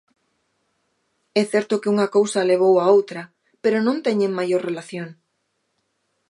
É 1.41 1.43
certo 1.53 1.79
que 1.81 1.91
unha 1.93 2.11
cousa 2.15 2.47
levou 2.51 2.73
á 2.83 2.85
outra, 2.97 3.21
pero 3.63 3.77
non 3.85 3.97
teñen 4.07 4.37
maior 4.39 4.61
relación. 4.69 5.07